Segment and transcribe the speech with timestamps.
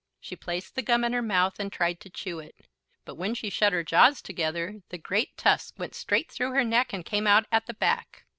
[0.19, 2.55] She placed the gum in her mouth and tried to chew it,
[3.05, 6.91] but when she shut her jaws together the great tusk went straight through her neck
[6.91, 8.25] and came out at the back.